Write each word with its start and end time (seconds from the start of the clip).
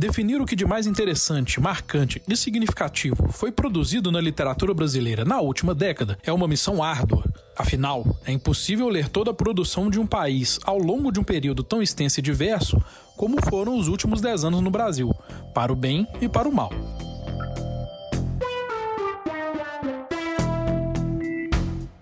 Definir 0.00 0.40
o 0.40 0.46
que 0.46 0.56
de 0.56 0.64
mais 0.64 0.86
interessante, 0.86 1.60
marcante 1.60 2.22
e 2.26 2.34
significativo 2.34 3.30
foi 3.30 3.52
produzido 3.52 4.10
na 4.10 4.18
literatura 4.18 4.72
brasileira 4.72 5.26
na 5.26 5.42
última 5.42 5.74
década 5.74 6.16
é 6.22 6.32
uma 6.32 6.48
missão 6.48 6.82
árdua. 6.82 7.22
Afinal, 7.54 8.18
é 8.24 8.32
impossível 8.32 8.88
ler 8.88 9.10
toda 9.10 9.30
a 9.30 9.34
produção 9.34 9.90
de 9.90 10.00
um 10.00 10.06
país 10.06 10.58
ao 10.64 10.78
longo 10.78 11.12
de 11.12 11.20
um 11.20 11.22
período 11.22 11.62
tão 11.62 11.82
extenso 11.82 12.18
e 12.18 12.22
diverso 12.22 12.82
como 13.14 13.44
foram 13.44 13.76
os 13.76 13.88
últimos 13.88 14.22
dez 14.22 14.42
anos 14.42 14.62
no 14.62 14.70
Brasil, 14.70 15.14
para 15.52 15.70
o 15.70 15.76
bem 15.76 16.08
e 16.18 16.26
para 16.26 16.48
o 16.48 16.54
mal. 16.54 16.70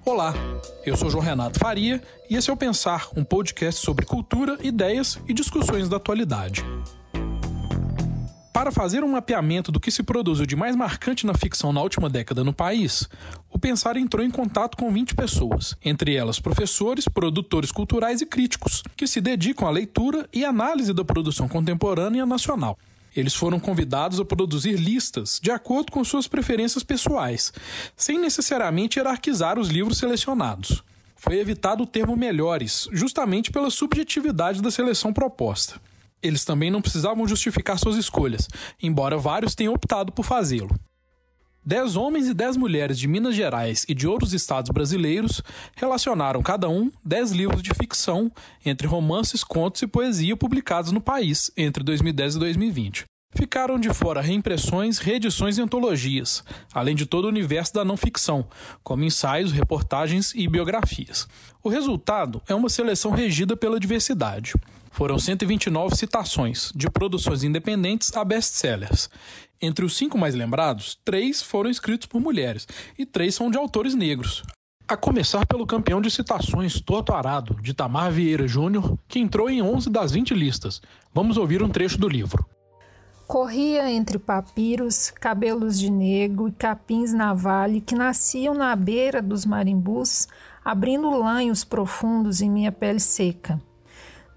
Olá, 0.04 0.34
eu 0.86 0.96
sou 0.96 1.10
João 1.10 1.24
Renato 1.24 1.58
Faria 1.58 2.00
e 2.30 2.36
esse 2.36 2.48
é 2.48 2.52
o 2.52 2.56
Pensar, 2.56 3.08
um 3.16 3.24
podcast 3.24 3.84
sobre 3.84 4.06
cultura, 4.06 4.56
ideias 4.62 5.18
e 5.26 5.34
discussões 5.34 5.88
da 5.88 5.96
atualidade. 5.96 6.64
Para 8.58 8.72
fazer 8.72 9.04
um 9.04 9.12
mapeamento 9.12 9.70
do 9.70 9.78
que 9.78 9.88
se 9.88 10.02
produziu 10.02 10.44
de 10.44 10.56
mais 10.56 10.74
marcante 10.74 11.24
na 11.24 11.32
ficção 11.32 11.72
na 11.72 11.80
última 11.80 12.10
década 12.10 12.42
no 12.42 12.52
país, 12.52 13.08
o 13.48 13.56
Pensar 13.56 13.96
entrou 13.96 14.26
em 14.26 14.32
contato 14.32 14.76
com 14.76 14.90
20 14.90 15.14
pessoas, 15.14 15.76
entre 15.84 16.16
elas 16.16 16.40
professores, 16.40 17.06
produtores 17.06 17.70
culturais 17.70 18.20
e 18.20 18.26
críticos, 18.26 18.82
que 18.96 19.06
se 19.06 19.20
dedicam 19.20 19.68
à 19.68 19.70
leitura 19.70 20.28
e 20.32 20.44
análise 20.44 20.92
da 20.92 21.04
produção 21.04 21.46
contemporânea 21.46 22.26
nacional. 22.26 22.76
Eles 23.14 23.32
foram 23.32 23.60
convidados 23.60 24.18
a 24.18 24.24
produzir 24.24 24.74
listas 24.74 25.38
de 25.40 25.52
acordo 25.52 25.92
com 25.92 26.02
suas 26.02 26.26
preferências 26.26 26.82
pessoais, 26.82 27.52
sem 27.96 28.18
necessariamente 28.18 28.98
hierarquizar 28.98 29.56
os 29.56 29.68
livros 29.68 29.98
selecionados. 29.98 30.82
Foi 31.14 31.38
evitado 31.38 31.84
o 31.84 31.86
termo 31.86 32.16
melhores, 32.16 32.88
justamente 32.90 33.52
pela 33.52 33.70
subjetividade 33.70 34.60
da 34.60 34.72
seleção 34.72 35.12
proposta. 35.12 35.80
Eles 36.22 36.44
também 36.44 36.70
não 36.70 36.82
precisavam 36.82 37.26
justificar 37.26 37.78
suas 37.78 37.96
escolhas, 37.96 38.48
embora 38.82 39.16
vários 39.16 39.54
tenham 39.54 39.74
optado 39.74 40.12
por 40.12 40.24
fazê-lo. 40.24 40.74
Dez 41.64 41.96
homens 41.96 42.26
e 42.28 42.32
dez 42.32 42.56
mulheres 42.56 42.98
de 42.98 43.06
Minas 43.06 43.34
Gerais 43.34 43.84
e 43.86 43.94
de 43.94 44.08
outros 44.08 44.32
estados 44.32 44.70
brasileiros 44.70 45.42
relacionaram 45.76 46.42
cada 46.42 46.68
um 46.68 46.90
dez 47.04 47.30
livros 47.30 47.62
de 47.62 47.74
ficção, 47.74 48.32
entre 48.64 48.86
romances, 48.86 49.44
contos 49.44 49.82
e 49.82 49.86
poesia 49.86 50.34
publicados 50.34 50.92
no 50.92 51.00
país 51.00 51.50
entre 51.56 51.84
2010 51.84 52.36
e 52.36 52.38
2020. 52.38 53.04
Ficaram 53.34 53.78
de 53.78 53.92
fora 53.92 54.22
reimpressões, 54.22 54.96
reedições 54.96 55.58
e 55.58 55.60
antologias, 55.60 56.42
além 56.72 56.96
de 56.96 57.04
todo 57.04 57.26
o 57.26 57.28
universo 57.28 57.74
da 57.74 57.84
não 57.84 57.96
ficção, 57.96 58.48
como 58.82 59.04
ensaios, 59.04 59.52
reportagens 59.52 60.32
e 60.34 60.48
biografias. 60.48 61.28
O 61.62 61.68
resultado 61.68 62.40
é 62.48 62.54
uma 62.54 62.70
seleção 62.70 63.10
regida 63.10 63.54
pela 63.54 63.78
diversidade. 63.78 64.54
Foram 64.98 65.16
129 65.16 65.94
citações, 65.94 66.72
de 66.74 66.90
produções 66.90 67.44
independentes 67.44 68.16
a 68.16 68.24
best-sellers. 68.24 69.08
Entre 69.62 69.84
os 69.84 69.96
cinco 69.96 70.18
mais 70.18 70.34
lembrados, 70.34 70.98
três 71.04 71.40
foram 71.40 71.70
escritos 71.70 72.08
por 72.08 72.20
mulheres 72.20 72.66
e 72.98 73.06
três 73.06 73.36
são 73.36 73.48
de 73.48 73.56
autores 73.56 73.94
negros. 73.94 74.42
A 74.88 74.96
começar 74.96 75.46
pelo 75.46 75.68
campeão 75.68 76.00
de 76.00 76.10
citações 76.10 76.80
Torto 76.80 77.12
Arado, 77.12 77.62
de 77.62 77.72
Tamar 77.72 78.10
Vieira 78.10 78.48
Júnior, 78.48 78.98
que 79.06 79.20
entrou 79.20 79.48
em 79.48 79.62
11 79.62 79.88
das 79.88 80.10
20 80.10 80.34
listas. 80.34 80.82
Vamos 81.14 81.36
ouvir 81.36 81.62
um 81.62 81.68
trecho 81.68 81.96
do 81.96 82.08
livro. 82.08 82.44
Corria 83.24 83.88
entre 83.92 84.18
papiros, 84.18 85.12
cabelos 85.12 85.78
de 85.78 85.92
negro 85.92 86.48
e 86.48 86.52
capins 86.52 87.12
na 87.12 87.32
vale 87.32 87.80
que 87.80 87.94
nasciam 87.94 88.52
na 88.52 88.74
beira 88.74 89.22
dos 89.22 89.46
marimbus, 89.46 90.26
abrindo 90.64 91.08
lanhos 91.08 91.62
profundos 91.62 92.40
em 92.40 92.50
minha 92.50 92.72
pele 92.72 92.98
seca. 92.98 93.62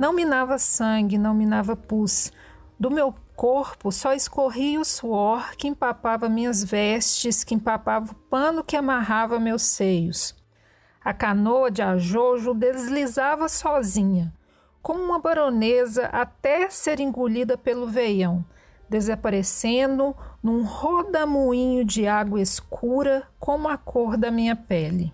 Não 0.01 0.13
minava 0.13 0.57
sangue, 0.57 1.15
não 1.15 1.31
minava 1.31 1.75
pus. 1.75 2.33
Do 2.79 2.89
meu 2.89 3.13
corpo 3.35 3.91
só 3.91 4.13
escorria 4.13 4.81
o 4.81 4.83
suor 4.83 5.55
que 5.55 5.67
empapava 5.67 6.27
minhas 6.27 6.63
vestes, 6.63 7.43
que 7.43 7.53
empapava 7.53 8.11
o 8.11 8.15
pano 8.15 8.63
que 8.63 8.75
amarrava 8.75 9.39
meus 9.39 9.61
seios. 9.61 10.35
A 11.05 11.13
canoa 11.13 11.69
de 11.69 11.83
ajojo 11.83 12.51
deslizava 12.55 13.47
sozinha, 13.47 14.33
como 14.81 15.03
uma 15.03 15.19
baronesa 15.19 16.07
até 16.07 16.67
ser 16.71 16.99
engolida 16.99 17.55
pelo 17.55 17.85
veião, 17.85 18.43
desaparecendo 18.89 20.15
num 20.41 20.63
rodamuinho 20.63 21.85
de 21.85 22.07
água 22.07 22.41
escura 22.41 23.27
como 23.37 23.69
a 23.69 23.77
cor 23.77 24.17
da 24.17 24.31
minha 24.31 24.55
pele. 24.55 25.13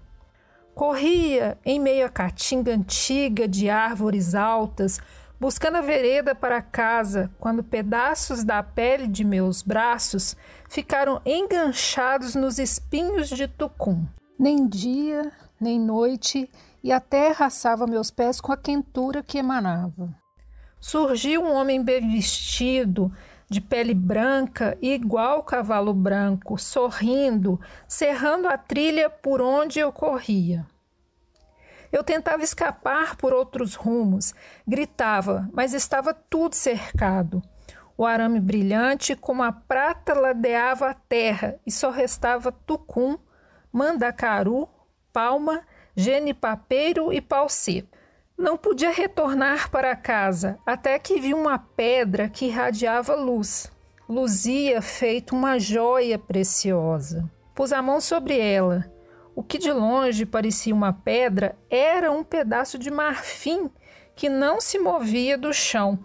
Corria 0.77 1.57
em 1.65 1.79
meio 1.79 2.05
à 2.05 2.09
caatinga 2.09 2.71
antiga 2.71 3.47
de 3.47 3.67
árvores 3.67 4.35
altas, 4.35 4.99
buscando 5.39 5.77
a 5.77 5.81
vereda 5.81 6.35
para 6.35 6.61
casa, 6.61 7.31
quando 7.39 7.63
pedaços 7.63 8.43
da 8.43 8.61
pele 8.61 9.07
de 9.07 9.23
meus 9.23 9.63
braços 9.63 10.37
ficaram 10.69 11.19
enganchados 11.25 12.35
nos 12.35 12.59
espinhos 12.59 13.27
de 13.27 13.47
tucum. 13.47 14.05
Nem 14.37 14.67
dia, 14.67 15.31
nem 15.59 15.79
noite, 15.79 16.47
e 16.83 16.91
a 16.91 16.99
terra 16.99 17.47
assava 17.47 17.87
meus 17.87 18.11
pés 18.11 18.39
com 18.39 18.51
a 18.51 18.57
quentura 18.57 19.23
que 19.23 19.39
emanava. 19.39 20.13
Surgiu 20.79 21.41
um 21.41 21.55
homem 21.55 21.83
bem 21.83 22.07
vestido, 22.07 23.11
de 23.49 23.61
pele 23.61 23.93
branca 23.93 24.77
igual 24.81 25.43
cavalo 25.43 25.93
branco, 25.93 26.57
sorrindo, 26.57 27.59
cerrando 27.87 28.47
a 28.47 28.57
trilha 28.57 29.09
por 29.09 29.41
onde 29.41 29.79
eu 29.79 29.91
corria. 29.91 30.65
Eu 31.91 32.03
tentava 32.03 32.43
escapar 32.43 33.15
por 33.15 33.33
outros 33.33 33.75
rumos, 33.75 34.33
gritava, 34.67 35.49
mas 35.53 35.73
estava 35.73 36.13
tudo 36.13 36.53
cercado. 36.53 37.41
O 37.97 38.05
arame 38.05 38.39
brilhante, 38.39 39.15
como 39.15 39.41
a 39.41 39.51
prata, 39.51 40.13
ladeava 40.13 40.89
a 40.89 40.93
terra 40.93 41.57
e 41.65 41.71
só 41.71 41.89
restava 41.89 42.51
tucum, 42.51 43.17
mandacaru, 43.71 44.67
palma, 45.13 45.63
genipapeiro 45.95 47.11
e 47.11 47.21
pau 47.21 47.49
seco. 47.49 47.87
Não 48.37 48.55
podia 48.55 48.91
retornar 48.91 49.71
para 49.71 49.95
casa 49.95 50.59
até 50.63 50.99
que 50.99 51.19
vi 51.19 51.33
uma 51.33 51.57
pedra 51.57 52.29
que 52.29 52.45
irradiava 52.45 53.15
luz. 53.15 53.71
Luzia 54.07 54.79
feito 54.79 55.35
uma 55.35 55.57
joia 55.57 56.19
preciosa. 56.19 57.27
Pus 57.55 57.73
a 57.73 57.81
mão 57.81 57.99
sobre 57.99 58.37
ela. 58.39 58.85
O 59.35 59.41
que 59.41 59.57
de 59.57 59.71
longe 59.71 60.23
parecia 60.23 60.73
uma 60.73 60.93
pedra 60.93 61.57
era 61.67 62.11
um 62.11 62.23
pedaço 62.23 62.77
de 62.77 62.91
marfim 62.91 63.71
que 64.15 64.29
não 64.29 64.61
se 64.61 64.77
movia 64.77 65.35
do 65.35 65.51
chão. 65.51 65.97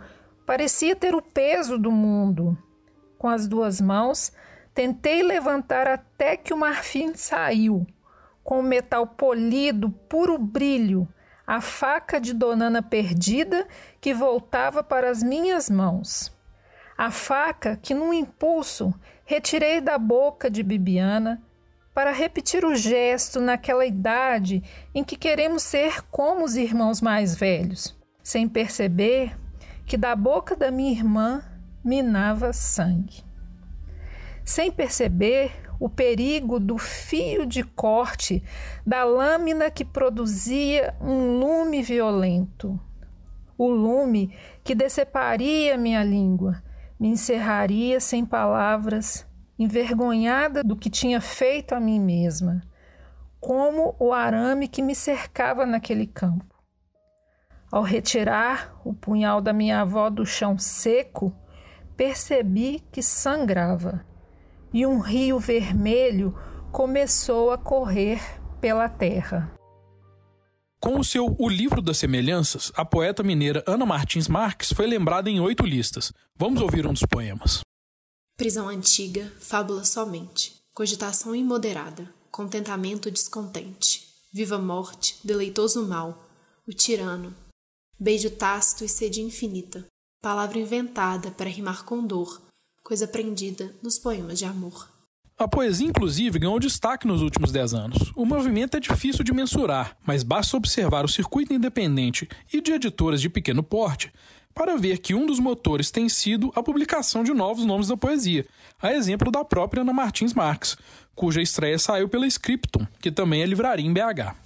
Parecia 0.47 0.97
ter 0.97 1.15
o 1.15 1.21
peso 1.21 1.78
do 1.78 1.92
mundo. 1.92 2.56
Com 3.19 3.28
as 3.28 3.47
duas 3.47 3.78
mãos, 3.78 4.32
tentei 4.72 5.22
levantar 5.22 5.87
até 5.87 6.34
que 6.38 6.54
o 6.54 6.56
marfim 6.56 7.12
saiu. 7.15 7.87
Com 8.42 8.60
o 8.60 8.62
metal 8.62 9.06
polido, 9.06 9.91
puro 10.09 10.38
brilho, 10.38 11.06
a 11.53 11.61
faca 11.61 12.19
de 12.19 12.33
Donana 12.33 12.81
perdida 12.81 13.69
que 14.01 14.15
voltava 14.15 14.83
para 14.83 15.11
as 15.11 15.23
minhas 15.23 15.69
mãos. 15.69 16.35
A 16.97 17.11
faca 17.11 17.77
que, 17.77 17.93
num 17.93 18.11
impulso, 18.11 18.95
retirei 19.27 19.79
da 19.79 19.99
boca 19.99 20.51
de 20.51 20.63
Bibiana 20.63 21.43
para 21.93 22.11
repetir 22.11 22.65
o 22.65 22.75
gesto 22.75 23.39
naquela 23.39 23.85
idade 23.85 24.63
em 24.95 25.05
que 25.05 25.15
queremos 25.15 25.63
ser 25.63 26.01
como 26.05 26.43
os 26.43 26.57
irmãos 26.57 27.03
mais 27.03 27.35
velhos, 27.35 27.95
sem 28.23 28.49
perceber 28.49 29.39
que 29.84 29.99
da 29.99 30.17
boca 30.17 30.57
da 30.57 30.71
minha 30.71 30.93
irmã 30.93 31.43
minava 31.84 32.55
sangue. 32.55 33.23
Sem 34.44 34.70
perceber, 34.70 35.53
o 35.82 35.88
perigo 35.88 36.60
do 36.60 36.78
fio 36.78 37.44
de 37.44 37.64
corte 37.64 38.41
da 38.86 39.03
lâmina 39.03 39.69
que 39.69 39.84
produzia 39.84 40.94
um 41.00 41.41
lume 41.41 41.82
violento. 41.82 42.78
O 43.59 43.68
lume 43.68 44.33
que 44.62 44.77
deceparia 44.77 45.77
minha 45.77 46.04
língua, 46.04 46.62
me 47.00 47.09
encerraria 47.09 47.98
sem 47.98 48.24
palavras, 48.24 49.27
envergonhada 49.59 50.62
do 50.62 50.77
que 50.77 50.88
tinha 50.88 51.21
feito 51.21 51.74
a 51.74 51.80
mim 51.80 51.98
mesma, 51.98 52.62
como 53.41 53.97
o 53.98 54.12
arame 54.12 54.68
que 54.68 54.83
me 54.83 54.95
cercava 54.95 55.66
naquele 55.66 56.06
campo. 56.06 56.54
Ao 57.72 57.83
retirar 57.83 58.80
o 58.84 58.95
punhal 58.95 59.41
da 59.41 59.53
minha 59.53 59.80
avó 59.80 60.09
do 60.09 60.24
chão 60.24 60.56
seco, 60.56 61.34
percebi 61.97 62.80
que 62.92 63.03
sangrava 63.03 64.04
e 64.72 64.86
um 64.86 64.98
rio 64.98 65.39
vermelho 65.39 66.36
começou 66.71 67.51
a 67.51 67.59
correr 67.59 68.21
pela 68.60 68.89
terra. 68.89 69.53
Com 70.80 70.98
o 70.98 71.04
seu 71.04 71.36
O 71.39 71.48
Livro 71.48 71.80
das 71.80 71.98
Semelhanças, 71.98 72.72
a 72.74 72.84
poeta 72.84 73.22
mineira 73.22 73.63
Ana 73.66 73.86
Martins 73.86 74.27
Marques 74.27 74.72
foi 74.72 74.86
lembrada 74.86 75.30
em 75.30 75.39
oito 75.39 75.65
listas. 75.65 76.13
Vamos 76.36 76.60
ouvir 76.60 76.86
um 76.86 76.92
dos 76.92 77.04
poemas. 77.09 77.60
Prisão 78.36 78.69
antiga, 78.69 79.33
fábula 79.39 79.84
somente, 79.84 80.60
cogitação 80.74 81.36
imoderada, 81.36 82.13
contentamento 82.33 83.10
descontente, 83.10 84.09
viva 84.33 84.59
morte, 84.59 85.21
deleitoso 85.22 85.86
mal, 85.86 86.28
o 86.66 86.72
tirano, 86.72 87.33
beijo 88.01 88.30
tácito 88.30 88.84
e 88.84 88.89
sede 88.89 89.21
infinita, 89.21 89.86
palavra 90.21 90.59
inventada 90.59 91.30
para 91.30 91.48
rimar 91.48 91.84
com 91.84 92.04
dor, 92.04 92.42
coisa 92.83 93.05
aprendida 93.05 93.75
nos 93.83 93.99
poemas 93.99 94.39
de 94.39 94.45
amor. 94.45 94.91
A 95.39 95.49
poesia, 95.49 95.87
inclusive, 95.87 96.39
ganhou 96.39 96.61
destaque 96.61 97.07
nos 97.07 97.23
últimos 97.23 97.51
dez 97.51 97.75
anos. 97.75 98.13
O 98.15 98.25
movimento 98.25 98.77
é 98.77 98.81
difícil 98.81 99.25
de 99.25 99.33
mensurar, 99.33 99.97
mas 100.07 100.23
basta 100.23 100.57
observar 100.57 101.05
o 101.05 101.09
circuito 101.09 101.53
independente 101.53 102.29
e 102.53 102.61
de 102.61 102.73
editoras 102.73 103.21
de 103.21 103.29
pequeno 103.29 103.63
porte 103.63 104.13
para 104.55 104.77
ver 104.77 104.99
que 104.99 105.15
um 105.15 105.27
dos 105.27 105.41
motores 105.41 105.91
tem 105.91 106.09
sido 106.09 106.53
a 106.55 106.63
publicação 106.63 107.25
de 107.25 107.33
novos 107.33 107.65
nomes 107.65 107.89
da 107.89 107.97
poesia, 107.97 108.47
a 108.81 108.93
exemplo 108.93 109.31
da 109.33 109.45
própria 109.45 109.81
Ana 109.81 109.93
Martins 109.93 110.34
Marques, 110.34 110.77
cuja 111.15 111.41
estreia 111.41 111.79
saiu 111.79 112.09
pela 112.09 112.27
Scriptum, 112.27 112.87
que 113.01 113.11
também 113.11 113.43
é 113.43 113.47
livraria 113.47 113.87
em 113.87 113.93
BH. 113.93 114.37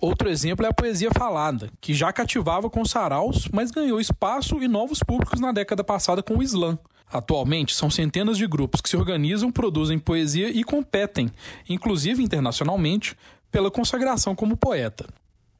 Outro 0.00 0.30
exemplo 0.30 0.64
é 0.64 0.68
a 0.70 0.72
poesia 0.72 1.10
falada, 1.10 1.70
que 1.78 1.92
já 1.92 2.10
cativava 2.10 2.70
com 2.70 2.86
saraus, 2.86 3.48
mas 3.52 3.70
ganhou 3.70 4.00
espaço 4.00 4.62
e 4.62 4.66
novos 4.66 5.02
públicos 5.02 5.38
na 5.38 5.52
década 5.52 5.84
passada 5.84 6.22
com 6.22 6.38
o 6.38 6.42
slam. 6.42 6.78
Atualmente, 7.12 7.74
são 7.74 7.90
centenas 7.90 8.38
de 8.38 8.46
grupos 8.46 8.80
que 8.80 8.88
se 8.88 8.96
organizam, 8.96 9.52
produzem 9.52 9.98
poesia 9.98 10.48
e 10.48 10.64
competem, 10.64 11.30
inclusive 11.68 12.22
internacionalmente, 12.22 13.14
pela 13.50 13.70
consagração 13.70 14.34
como 14.34 14.56
poeta. 14.56 15.06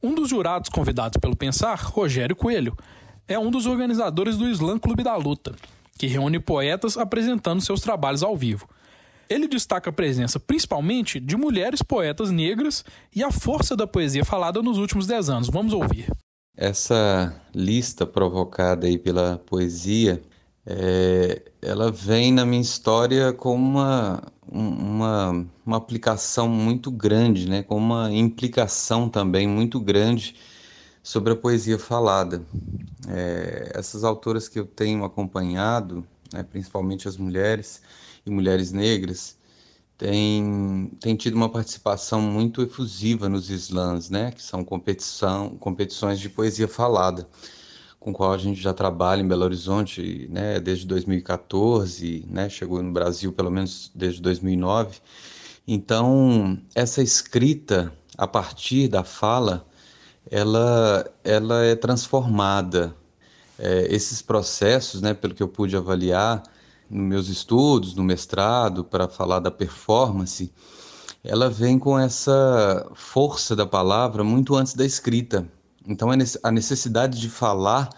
Um 0.01 0.15
dos 0.15 0.29
jurados 0.29 0.69
convidados 0.69 1.19
pelo 1.19 1.35
Pensar, 1.35 1.75
Rogério 1.75 2.35
Coelho, 2.35 2.75
é 3.27 3.37
um 3.37 3.51
dos 3.51 3.67
organizadores 3.67 4.37
do 4.37 4.49
Slam 4.49 4.79
Clube 4.79 5.03
da 5.03 5.15
Luta, 5.15 5.53
que 5.99 6.07
reúne 6.07 6.39
poetas 6.39 6.97
apresentando 6.97 7.61
seus 7.61 7.81
trabalhos 7.81 8.23
ao 8.23 8.35
vivo. 8.35 8.67
Ele 9.31 9.47
destaca 9.47 9.89
a 9.89 9.93
presença 9.93 10.41
principalmente 10.41 11.17
de 11.17 11.37
mulheres 11.37 11.81
poetas 11.81 12.29
negras 12.29 12.83
e 13.15 13.23
a 13.23 13.31
força 13.31 13.77
da 13.77 13.87
poesia 13.87 14.25
falada 14.25 14.61
nos 14.61 14.77
últimos 14.77 15.07
dez 15.07 15.29
anos. 15.29 15.49
Vamos 15.49 15.71
ouvir. 15.71 16.11
Essa 16.57 17.33
lista 17.55 18.05
provocada 18.05 18.87
aí 18.87 18.97
pela 18.97 19.37
poesia, 19.45 20.21
é, 20.65 21.41
ela 21.61 21.89
vem 21.89 22.33
na 22.33 22.45
minha 22.45 22.61
história 22.61 23.31
com 23.31 23.55
uma, 23.55 24.21
uma, 24.45 25.47
uma 25.65 25.77
aplicação 25.77 26.49
muito 26.49 26.91
grande, 26.91 27.49
né? 27.49 27.63
com 27.63 27.77
uma 27.77 28.11
implicação 28.11 29.07
também 29.07 29.47
muito 29.47 29.79
grande 29.79 30.35
sobre 31.01 31.31
a 31.31 31.37
poesia 31.37 31.79
falada. 31.79 32.43
É, 33.07 33.71
essas 33.75 34.03
autoras 34.03 34.49
que 34.49 34.59
eu 34.59 34.65
tenho 34.65 35.05
acompanhado, 35.05 36.05
né, 36.33 36.43
principalmente 36.43 37.07
as 37.07 37.15
mulheres 37.15 37.81
e 38.25 38.29
mulheres 38.29 38.71
negras, 38.71 39.37
têm, 39.97 40.91
têm 40.99 41.15
tido 41.15 41.35
uma 41.35 41.49
participação 41.49 42.21
muito 42.21 42.61
efusiva 42.61 43.29
nos 43.29 43.49
slams, 43.49 44.09
né, 44.09 44.31
que 44.31 44.41
são 44.41 44.63
competição, 44.63 45.49
competições 45.57 46.19
de 46.19 46.29
poesia 46.29 46.67
falada, 46.67 47.27
com 47.99 48.11
qual 48.11 48.33
a 48.33 48.37
gente 48.37 48.59
já 48.59 48.73
trabalha 48.73 49.21
em 49.21 49.27
Belo 49.27 49.43
Horizonte 49.43 50.27
né, 50.29 50.59
desde 50.59 50.87
2014, 50.87 52.25
né, 52.27 52.49
chegou 52.49 52.81
no 52.81 52.91
Brasil 52.91 53.31
pelo 53.31 53.51
menos 53.51 53.91
desde 53.93 54.21
2009. 54.21 54.99
Então, 55.67 56.59
essa 56.73 57.01
escrita 57.01 57.93
a 58.17 58.27
partir 58.27 58.87
da 58.87 59.03
fala 59.03 59.67
ela, 60.29 61.09
ela 61.23 61.63
é 61.63 61.75
transformada. 61.75 62.95
É, 63.57 63.93
esses 63.93 64.21
processos, 64.21 65.01
né, 65.01 65.13
pelo 65.13 65.35
que 65.35 65.43
eu 65.43 65.47
pude 65.47 65.77
avaliar 65.77 66.41
nos 66.91 67.07
meus 67.07 67.29
estudos, 67.29 67.95
no 67.95 68.03
mestrado, 68.03 68.83
para 68.83 69.07
falar 69.07 69.39
da 69.39 69.49
performance, 69.49 70.51
ela 71.23 71.49
vem 71.49 71.79
com 71.79 71.97
essa 71.97 72.89
força 72.93 73.55
da 73.55 73.65
palavra 73.65 74.23
muito 74.23 74.55
antes 74.55 74.73
da 74.73 74.85
escrita. 74.85 75.47
Então 75.87 76.09
a 76.43 76.51
necessidade 76.51 77.19
de 77.19 77.29
falar, 77.29 77.89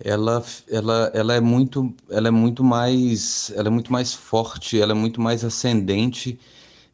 ela, 0.00 0.42
ela, 0.68 1.10
ela 1.14 1.34
é 1.34 1.40
muito, 1.40 1.94
ela 2.08 2.28
é 2.28 2.30
muito 2.30 2.64
mais, 2.64 3.52
ela 3.54 3.68
é 3.68 3.70
muito 3.70 3.92
mais 3.92 4.14
forte, 4.14 4.80
ela 4.80 4.92
é 4.92 4.94
muito 4.94 5.20
mais 5.20 5.44
ascendente 5.44 6.38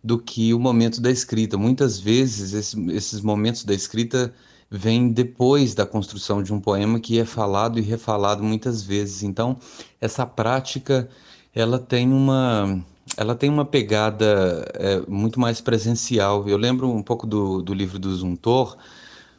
do 0.02 0.18
que 0.18 0.52
o 0.52 0.58
momento 0.58 1.00
da 1.00 1.10
escrita. 1.10 1.56
Muitas 1.56 1.98
vezes 1.98 2.52
esse, 2.52 2.90
esses 2.90 3.20
momentos 3.20 3.64
da 3.64 3.74
escrita 3.74 4.34
vem 4.70 5.10
depois 5.10 5.74
da 5.74 5.86
construção 5.86 6.42
de 6.42 6.52
um 6.52 6.60
poema 6.60 7.00
que 7.00 7.18
é 7.18 7.24
falado 7.24 7.78
e 7.78 7.82
refalado 7.82 8.42
muitas 8.42 8.82
vezes. 8.82 9.22
Então, 9.22 9.56
essa 10.00 10.26
prática 10.26 11.08
ela 11.54 11.78
tem 11.78 12.12
uma 12.12 12.84
ela 13.16 13.34
tem 13.34 13.48
uma 13.48 13.64
pegada 13.64 14.66
é, 14.74 15.00
muito 15.08 15.40
mais 15.40 15.60
presencial. 15.60 16.46
Eu 16.48 16.58
lembro 16.58 16.90
um 16.90 17.02
pouco 17.02 17.26
do, 17.26 17.62
do 17.62 17.72
livro 17.72 17.98
do 17.98 18.14
Zuntor, 18.14 18.76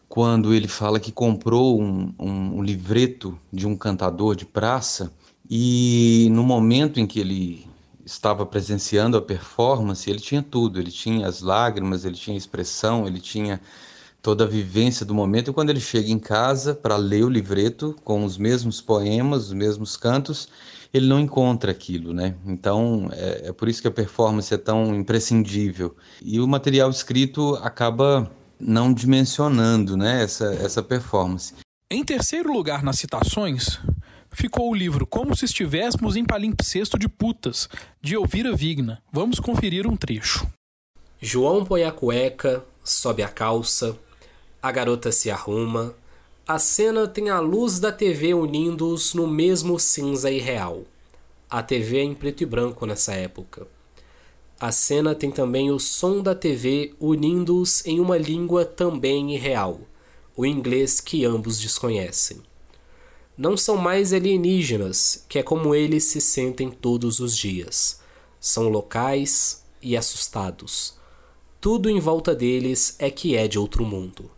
quando 0.08 0.54
ele 0.54 0.68
fala 0.68 1.00
que 1.00 1.12
comprou 1.12 1.80
um, 1.80 2.14
um, 2.18 2.58
um 2.58 2.64
livreto 2.64 3.38
de 3.54 3.68
um 3.68 3.76
cantador 3.76 4.36
de 4.36 4.46
praça 4.46 5.14
e 5.50 6.28
no 6.32 6.44
momento 6.44 7.00
em 7.00 7.06
que 7.06 7.20
ele 7.20 7.68
estava 8.06 8.46
presenciando 8.46 9.18
a 9.18 9.22
performance, 9.22 10.10
ele 10.10 10.20
tinha 10.20 10.42
tudo. 10.42 10.80
Ele 10.80 10.92
tinha 10.92 11.28
as 11.28 11.42
lágrimas, 11.42 12.06
ele 12.06 12.16
tinha 12.16 12.36
a 12.36 12.38
expressão, 12.38 13.06
ele 13.06 13.20
tinha 13.20 13.62
toda 14.22 14.44
a 14.44 14.48
vivência 14.48 15.06
do 15.06 15.14
momento. 15.14 15.52
E 15.52 15.54
quando 15.54 15.70
ele 15.70 15.80
chega 15.80 16.10
em 16.10 16.20
casa 16.20 16.74
para 16.74 16.96
ler 16.96 17.24
o 17.24 17.30
livreto 17.30 17.96
com 18.04 18.24
os 18.24 18.38
mesmos 18.38 18.82
poemas, 18.82 19.48
os 19.48 19.54
mesmos 19.54 19.96
cantos, 19.96 20.50
ele 20.94 21.08
não 21.08 21.20
encontra 21.20 21.72
aquilo, 21.72 22.14
né? 22.14 22.36
Então 22.46 23.10
é, 23.12 23.50
é 23.50 23.54
por 23.54 23.68
isso 23.68 23.82
que 23.82 23.88
a 23.88 23.92
performance 23.92 24.54
é 24.54 24.58
tão 24.58 24.96
imprescindível. 24.96 25.96
E 26.22 26.40
o 26.40 26.48
material 26.48 26.90
escrito 26.90 27.56
acaba 27.62 28.30
não 28.60 28.94
dimensionando, 28.94 29.96
né, 29.96 30.22
essa, 30.22 30.54
essa 30.56 30.84
performance. 30.84 31.54
Em 31.90 32.04
terceiro 32.04 32.52
lugar 32.52 32.84
nas 32.84 33.00
citações, 33.00 33.80
ficou 34.32 34.70
o 34.70 34.76
livro 34.76 35.08
Como 35.08 35.36
se 35.36 35.46
estivéssemos 35.46 36.16
em 36.16 36.26
palimpsesto 36.26 37.00
de 37.00 37.08
putas, 37.08 37.70
de 38.02 38.16
Elvira 38.16 38.54
Vigna. 38.54 39.02
Vamos 39.12 39.40
conferir 39.40 39.88
um 39.88 39.96
trecho. 39.96 40.46
João 41.22 41.66
põe 41.66 41.84
a 41.84 41.92
cueca, 41.92 42.64
sobe 42.84 43.24
a 43.24 43.30
calça, 43.30 43.98
a 44.62 44.72
garota 44.72 45.12
se 45.12 45.32
arruma. 45.32 45.96
A 46.48 46.60
cena 46.60 47.08
tem 47.08 47.30
a 47.30 47.40
luz 47.40 47.80
da 47.80 47.92
TV 47.92 48.34
unindo-os 48.34 49.14
no 49.14 49.26
mesmo 49.28 49.80
cinza 49.80 50.30
irreal. 50.30 50.84
A 51.50 51.64
TV 51.64 52.00
é 52.00 52.04
em 52.04 52.14
preto 52.14 52.44
e 52.44 52.46
branco 52.46 52.86
nessa 52.86 53.14
época. 53.14 53.68
A 54.60 54.72
cena 54.72 55.16
tem 55.16 55.32
também 55.32 55.72
o 55.72 55.80
som 55.80 56.22
da 56.22 56.36
TV 56.36 56.94
unindo-os 57.00 57.86
em 57.86 58.00
uma 58.00 58.18
língua 58.18 58.66
também 58.66 59.34
irreal, 59.34 59.80
o 60.36 60.46
inglês 60.46 61.00
que 61.00 61.24
ambos 61.24 61.58
desconhecem. 61.58 62.42
Não 63.38 63.56
são 63.56 63.78
mais 63.78 64.12
alienígenas, 64.12 65.24
que 65.30 65.40
é 65.40 65.44
como 65.44 65.74
eles 65.74 66.04
se 66.04 66.20
sentem 66.20 66.70
todos 66.70 67.22
os 67.22 67.38
dias. 67.38 68.02
São 68.38 68.68
locais 68.68 69.64
e 69.82 69.96
assustados. 69.96 70.96
Tudo 71.62 71.90
em 71.90 72.02
volta 72.02 72.36
deles 72.36 72.96
é 73.00 73.10
que 73.10 73.38
é 73.38 73.48
de 73.48 73.58
outro 73.58 73.86
mundo. 73.86 74.30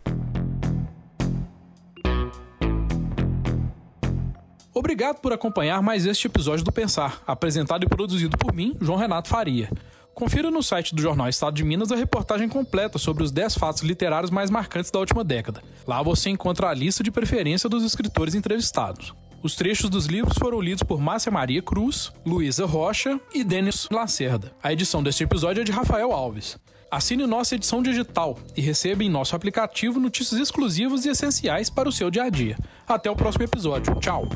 Obrigado 4.74 5.20
por 5.20 5.34
acompanhar 5.34 5.82
mais 5.82 6.06
este 6.06 6.26
episódio 6.26 6.64
do 6.64 6.72
Pensar, 6.72 7.22
apresentado 7.26 7.84
e 7.84 7.88
produzido 7.88 8.38
por 8.38 8.54
mim, 8.54 8.74
João 8.80 8.98
Renato 8.98 9.28
Faria. 9.28 9.68
Confira 10.14 10.50
no 10.50 10.62
site 10.62 10.94
do 10.94 11.02
Jornal 11.02 11.28
Estado 11.28 11.54
de 11.54 11.62
Minas 11.62 11.92
a 11.92 11.96
reportagem 11.96 12.48
completa 12.48 12.98
sobre 12.98 13.22
os 13.22 13.30
10 13.30 13.54
fatos 13.56 13.82
literários 13.82 14.30
mais 14.30 14.48
marcantes 14.48 14.90
da 14.90 14.98
última 14.98 15.22
década. 15.22 15.62
Lá 15.86 16.02
você 16.02 16.30
encontra 16.30 16.70
a 16.70 16.74
lista 16.74 17.02
de 17.02 17.10
preferência 17.10 17.68
dos 17.68 17.84
escritores 17.84 18.34
entrevistados. 18.34 19.12
Os 19.42 19.56
trechos 19.56 19.90
dos 19.90 20.06
livros 20.06 20.38
foram 20.38 20.60
lidos 20.60 20.82
por 20.82 20.98
Márcia 20.98 21.30
Maria 21.30 21.60
Cruz, 21.60 22.10
Luísa 22.24 22.64
Rocha 22.64 23.20
e 23.34 23.44
Denis 23.44 23.88
Lacerda. 23.90 24.52
A 24.62 24.72
edição 24.72 25.02
deste 25.02 25.24
episódio 25.24 25.60
é 25.60 25.64
de 25.64 25.72
Rafael 25.72 26.12
Alves. 26.12 26.58
Assine 26.92 27.26
nossa 27.26 27.54
edição 27.54 27.82
digital 27.82 28.36
e 28.54 28.60
receba 28.60 29.02
em 29.02 29.08
nosso 29.08 29.34
aplicativo 29.34 29.98
notícias 29.98 30.38
exclusivas 30.38 31.06
e 31.06 31.08
essenciais 31.08 31.70
para 31.70 31.88
o 31.88 31.92
seu 31.92 32.10
dia 32.10 32.24
a 32.24 32.28
dia. 32.28 32.54
Até 32.86 33.10
o 33.10 33.16
próximo 33.16 33.44
episódio. 33.44 33.94
Tchau! 33.94 34.28